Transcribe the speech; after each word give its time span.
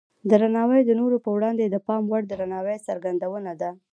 درناوی 0.31 0.81
د 0.85 0.91
نورو 0.99 1.17
په 1.25 1.29
وړاندې 1.35 1.63
د 1.67 1.75
پام 1.87 2.03
وړ 2.11 2.21
درناوي 2.31 2.77
څرګندونه 2.87 3.51
ده. 3.61 3.69